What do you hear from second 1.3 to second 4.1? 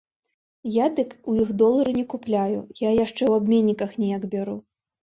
іх долары не купляю, я яшчэ ў абменніках